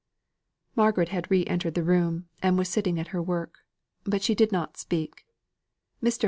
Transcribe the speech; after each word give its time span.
Margaret 0.75 1.09
had 1.09 1.29
re 1.29 1.45
entered 1.45 1.75
the 1.75 1.83
room 1.83 2.27
and 2.41 2.57
was 2.57 2.69
sitting 2.69 2.99
at 2.99 3.09
her 3.09 3.21
work; 3.21 3.59
but 4.03 4.23
she 4.23 4.33
did 4.33 4.51
not 4.51 4.75
speak. 4.75 5.27
Mr. 6.01 6.19